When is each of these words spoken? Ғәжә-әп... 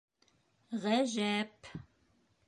Ғәжә-әп... 0.85 1.69